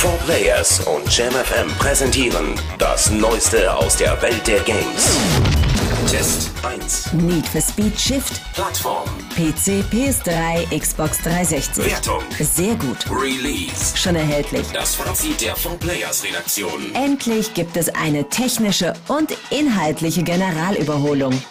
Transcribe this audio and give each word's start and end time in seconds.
4 0.00 0.10
Players 0.24 0.80
und 0.86 1.14
JamFM 1.14 1.68
präsentieren 1.78 2.54
das 2.78 3.10
Neueste 3.10 3.74
aus 3.76 3.98
der 3.98 4.20
Welt 4.22 4.46
der 4.46 4.60
Games. 4.60 5.18
Test 6.10 6.50
1. 6.62 7.12
Need 7.12 7.46
for 7.46 7.60
Speed 7.60 8.00
Shift. 8.00 8.40
Plattform. 8.54 9.06
PC, 9.36 9.84
PS3, 9.92 10.74
Xbox 10.74 11.18
360. 11.18 11.84
Wertung. 11.84 12.22
Sehr 12.38 12.74
gut. 12.76 12.96
Release. 13.10 13.94
Schon 13.94 14.16
erhältlich. 14.16 14.66
Das 14.72 14.94
Fazit 14.94 15.42
der 15.42 15.54
4 15.54 15.72
Players 15.72 16.24
Redaktion. 16.24 16.94
Endlich 16.94 17.52
gibt 17.52 17.76
es 17.76 17.90
eine 17.94 18.26
technische 18.26 18.94
und 19.08 19.36
inhaltliche 19.50 20.22
Generalüberholung. 20.22 21.42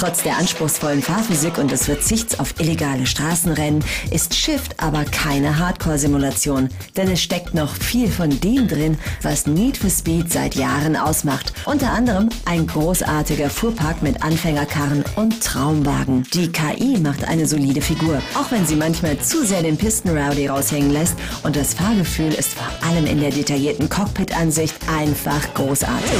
Trotz 0.00 0.22
der 0.22 0.38
anspruchsvollen 0.38 1.02
Fahrphysik 1.02 1.58
und 1.58 1.70
des 1.70 1.84
Verzichts 1.84 2.40
auf 2.40 2.58
illegale 2.58 3.04
Straßenrennen 3.04 3.84
ist 4.10 4.34
Shift 4.34 4.82
aber 4.82 5.04
keine 5.04 5.58
Hardcore-Simulation, 5.58 6.70
denn 6.96 7.10
es 7.10 7.22
steckt 7.22 7.52
noch 7.52 7.76
viel 7.76 8.10
von 8.10 8.30
dem 8.40 8.66
drin, 8.66 8.96
was 9.20 9.46
Need 9.46 9.76
for 9.76 9.90
Speed 9.90 10.32
seit 10.32 10.54
Jahren 10.54 10.96
ausmacht. 10.96 11.52
Unter 11.66 11.92
anderem 11.92 12.30
ein 12.46 12.66
großartiger 12.66 13.50
Fuhrpark 13.50 14.00
mit 14.00 14.22
Anfängerkarren 14.22 15.04
und 15.16 15.44
Traumwagen. 15.44 16.26
Die 16.32 16.50
KI 16.50 16.96
macht 16.98 17.24
eine 17.24 17.46
solide 17.46 17.82
Figur, 17.82 18.22
auch 18.32 18.50
wenn 18.50 18.64
sie 18.64 18.76
manchmal 18.76 19.18
zu 19.18 19.44
sehr 19.44 19.60
den 19.62 19.76
Pistenrowdy 19.76 20.46
raushängen 20.46 20.92
lässt 20.92 21.16
und 21.42 21.56
das 21.56 21.74
Fahrgefühl 21.74 22.32
ist 22.32 22.54
vor 22.54 22.88
allem 22.88 23.04
in 23.04 23.20
der 23.20 23.32
detaillierten 23.32 23.90
Cockpit-Ansicht 23.90 24.76
einfach 24.98 25.52
großartig. 25.52 26.10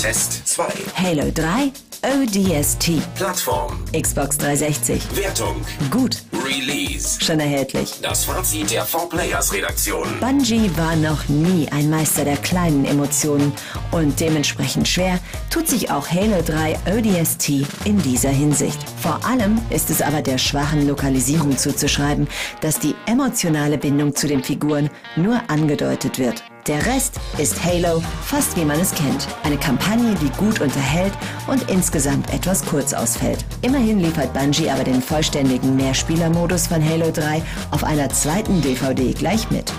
Test 0.00 0.46
2. 0.46 0.64
Halo 0.94 1.32
3 1.34 1.72
ODST 2.02 3.00
Plattform. 3.14 3.78
Xbox 3.92 4.38
360 4.38 5.02
Wertung. 5.16 5.56
Gut, 5.90 6.22
Release. 6.44 7.18
schon 7.22 7.40
erhältlich. 7.40 7.94
Das 8.02 8.24
Fazit 8.24 8.70
der 8.70 8.84
4 8.84 9.08
Players 9.08 9.52
Redaktion. 9.52 10.06
Bungie 10.20 10.70
war 10.76 10.96
noch 10.96 11.28
nie 11.28 11.68
ein 11.70 11.88
Meister 11.90 12.24
der 12.24 12.36
kleinen 12.36 12.84
Emotionen 12.84 13.52
und 13.92 14.18
dementsprechend 14.20 14.88
schwer 14.88 15.18
tut 15.50 15.68
sich 15.68 15.90
auch 15.90 16.08
Halo 16.08 16.42
3 16.44 16.76
ODST 16.96 17.48
in 17.84 18.00
dieser 18.02 18.30
Hinsicht. 18.30 18.78
Vor 19.00 19.24
allem 19.24 19.60
ist 19.70 19.90
es 19.90 20.02
aber 20.02 20.22
der 20.22 20.38
schwachen 20.38 20.86
Lokalisierung 20.86 21.56
zuzuschreiben, 21.56 22.28
dass 22.60 22.78
die 22.78 22.94
emotionale 23.06 23.78
Bindung 23.78 24.14
zu 24.14 24.26
den 24.26 24.42
Figuren 24.44 24.90
nur 25.16 25.40
angedeutet 25.48 26.18
wird. 26.18 26.42
Der 26.66 26.84
Rest 26.84 27.20
ist 27.38 27.62
Halo, 27.64 28.02
fast 28.24 28.56
wie 28.56 28.64
man 28.64 28.80
es 28.80 28.92
kennt. 28.92 29.28
Eine 29.44 29.56
Kampagne, 29.56 30.16
die 30.20 30.30
gut 30.30 30.60
unterhält 30.60 31.12
und 31.46 31.70
insgesamt 31.70 32.32
etwas 32.34 32.64
kurz 32.64 32.92
ausfällt. 32.92 33.44
Immerhin 33.62 34.00
liefert 34.00 34.32
Bungie 34.34 34.68
aber 34.68 34.82
den 34.82 35.00
vollständigen 35.00 35.76
Mehrspielermodus 35.76 36.66
von 36.66 36.84
Halo 36.84 37.12
3 37.12 37.40
auf 37.70 37.84
einer 37.84 38.08
zweiten 38.08 38.60
DVD 38.62 39.12
gleich 39.12 39.48
mit. 39.48 39.72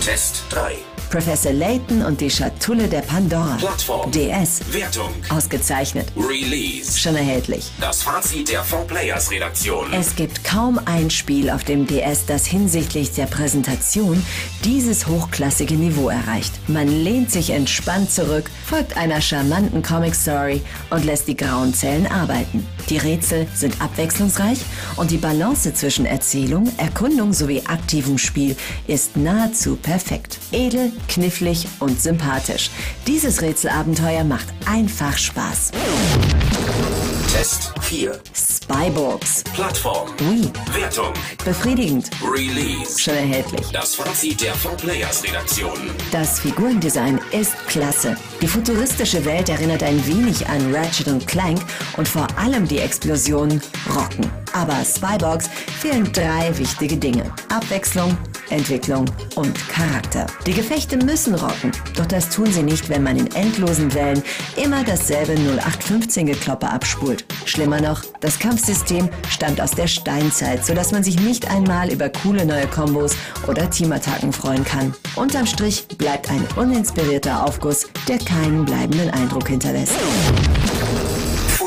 Test 0.00 0.44
3. 0.50 0.93
Professor 1.14 1.52
Layton 1.52 2.02
und 2.02 2.20
die 2.20 2.28
Schatulle 2.28 2.88
der 2.88 3.02
Pandora. 3.02 3.54
Plattform. 3.56 4.10
DS. 4.10 4.62
Wertung. 4.72 5.10
Ausgezeichnet. 5.28 6.08
Release. 6.16 6.98
Schon 6.98 7.14
erhältlich. 7.14 7.70
Das 7.80 8.02
Fazit 8.02 8.50
der 8.50 8.64
4 8.64 8.78
Players 8.80 9.30
Redaktion. 9.30 9.92
Es 9.92 10.16
gibt 10.16 10.42
kaum 10.42 10.80
ein 10.86 11.10
Spiel 11.10 11.50
auf 11.50 11.62
dem 11.62 11.86
DS, 11.86 12.26
das 12.26 12.46
hinsichtlich 12.46 13.12
der 13.12 13.26
Präsentation 13.26 14.26
dieses 14.64 15.06
hochklassige 15.06 15.74
Niveau 15.74 16.08
erreicht. 16.08 16.52
Man 16.66 16.88
lehnt 16.88 17.30
sich 17.30 17.50
entspannt 17.50 18.10
zurück, 18.10 18.50
folgt 18.66 18.96
einer 18.96 19.20
charmanten 19.20 19.84
Comic-Story 19.84 20.62
und 20.90 21.04
lässt 21.04 21.28
die 21.28 21.36
grauen 21.36 21.74
Zellen 21.74 22.08
arbeiten. 22.08 22.66
Die 22.90 22.98
Rätsel 22.98 23.46
sind 23.54 23.80
abwechslungsreich 23.80 24.58
und 24.96 25.12
die 25.12 25.18
Balance 25.18 25.72
zwischen 25.74 26.06
Erzählung, 26.06 26.70
Erkundung 26.76 27.32
sowie 27.32 27.62
aktivem 27.66 28.18
Spiel 28.18 28.56
ist 28.88 29.16
nahezu 29.16 29.76
perfekt. 29.76 30.38
Edel, 30.50 30.92
knifflig 31.08 31.66
und 31.80 32.00
sympathisch. 32.00 32.70
Dieses 33.06 33.42
Rätselabenteuer 33.42 34.24
macht 34.24 34.46
einfach 34.66 35.16
Spaß. 35.16 35.72
Test 37.32 37.72
4. 37.80 38.18
Spyborgs. 38.32 39.42
Plattform. 39.54 40.08
Wii. 40.18 40.50
Wertung. 40.72 41.12
Befriedigend. 41.44 42.08
Release. 42.22 42.98
Schon 42.98 43.14
erhältlich. 43.14 43.66
Das 43.72 43.96
Fazit 43.96 44.40
der 44.40 44.54
4 44.54 44.70
Players 44.72 45.24
Redaktion. 45.24 45.72
Das 46.12 46.40
Figurendesign 46.40 47.20
ist 47.32 47.54
klasse. 47.66 48.16
Die 48.40 48.46
futuristische 48.46 49.24
Welt 49.24 49.48
erinnert 49.48 49.82
ein 49.82 50.06
wenig 50.06 50.46
an 50.46 50.74
Ratchet 50.74 51.08
und 51.08 51.26
Clank 51.26 51.60
und 51.96 52.08
vor 52.08 52.26
allem 52.38 52.66
die 52.68 52.78
Explosionen 52.78 53.60
rocken. 53.94 54.30
Aber 54.52 54.84
Spybox 54.84 55.50
fehlen 55.80 56.10
drei 56.12 56.56
wichtige 56.56 56.96
Dinge. 56.96 57.30
Abwechslung, 57.48 58.16
Entwicklung 58.50 59.06
und 59.34 59.56
Charakter. 59.68 60.26
Die 60.46 60.52
Gefechte 60.52 60.96
müssen 60.96 61.34
rocken, 61.34 61.72
doch 61.96 62.06
das 62.06 62.30
tun 62.30 62.50
sie 62.52 62.62
nicht, 62.62 62.88
wenn 62.88 63.02
man 63.02 63.16
in 63.16 63.26
endlosen 63.34 63.92
Wellen 63.94 64.22
immer 64.56 64.84
dasselbe 64.84 65.34
0815-Gekloppe 65.34 66.68
abspult. 66.68 67.24
Schlimmer 67.44 67.80
noch, 67.80 68.02
das 68.20 68.38
Kampfsystem 68.38 69.08
stammt 69.28 69.60
aus 69.60 69.72
der 69.72 69.86
Steinzeit, 69.86 70.64
sodass 70.64 70.92
man 70.92 71.04
sich 71.04 71.18
nicht 71.20 71.50
einmal 71.50 71.92
über 71.92 72.08
coole 72.08 72.44
neue 72.44 72.66
Kombos 72.66 73.16
oder 73.46 73.68
Teamattacken 73.68 74.32
freuen 74.32 74.64
kann. 74.64 74.94
Unterm 75.16 75.46
Strich 75.46 75.86
bleibt 75.98 76.30
ein 76.30 76.46
uninspirierter 76.56 77.44
Aufguss, 77.44 77.88
der 78.08 78.18
keinen 78.18 78.64
bleibenden 78.64 79.10
Eindruck 79.10 79.48
hinterlässt. 79.48 79.94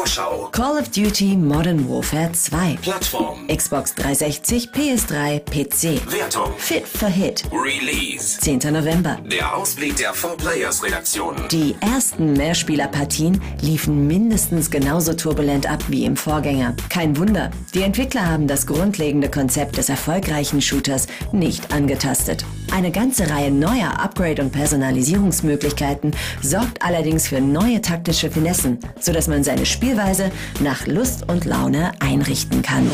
Vorschau. 0.08 0.50
Call 0.52 0.78
of 0.78 0.90
Duty 0.92 1.36
Modern 1.36 1.88
Warfare 1.90 2.32
2. 2.32 2.78
Plattform. 2.82 3.46
Xbox 3.48 3.94
360, 3.96 4.72
PS3, 4.72 5.40
PC. 5.42 6.00
Wertung. 6.12 6.54
Fit 6.58 6.88
for 6.88 7.10
Hit. 7.10 7.44
Release. 7.52 8.40
10. 8.40 8.72
November. 8.72 9.18
Der 9.26 9.56
Ausblick 9.56 9.98
der 9.98 10.14
4 10.14 10.38
Players 10.38 10.82
Redaktion. 10.82 11.36
Die 11.52 11.76
ersten 11.82 12.34
Mehrspielerpartien 12.34 13.42
liefen 13.62 14.08
mindestens 14.08 14.72
genauso 14.72 15.14
turbulent 15.14 15.70
ab 15.70 15.84
wie 15.90 16.06
im 16.06 16.16
Vorgänger. 16.16 16.74
Kein 16.90 17.18
Wunder, 17.18 17.52
die 17.74 17.82
Entwickler 17.82 18.26
haben 18.26 18.48
das 18.48 18.66
grundlegende 18.66 19.30
Konzept 19.30 19.78
des 19.78 19.90
erfolgreichen 19.90 20.62
Shooters 20.62 21.08
nicht 21.34 21.74
angetastet. 21.74 22.46
Eine 22.72 22.92
ganze 22.92 23.30
Reihe 23.30 23.52
neuer 23.52 24.00
Upgrade- 24.00 24.42
und 24.42 24.52
Personalisierungsmöglichkeiten 24.52 26.12
sorgt 26.42 26.82
allerdings 26.82 27.28
für 27.28 27.42
neue 27.42 27.82
taktische 27.82 28.30
Finessen, 28.30 28.80
sodass 29.00 29.28
man 29.28 29.44
seine 29.44 29.66
Spielweise 29.66 30.32
nach 30.60 30.86
Lust 30.86 31.28
und 31.30 31.46
Laune 31.46 31.92
einrichten 32.00 32.62
kann. 32.62 32.90